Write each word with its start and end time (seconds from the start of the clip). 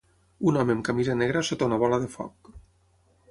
Un 0.51 0.55
home 0.61 0.75
amb 0.77 0.85
camisa 0.87 1.17
negra 1.19 1.45
sota 1.51 1.69
una 1.71 1.79
bola 1.83 1.99
de 2.05 2.09
foc. 2.17 2.53